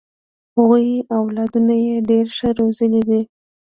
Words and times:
هغوی 0.55 0.87
اولادونه 1.17 1.73
یې 1.85 1.95
ډېر 2.09 2.25
ښه 2.37 2.49
روزلي 2.59 3.01
دي. 3.09 3.21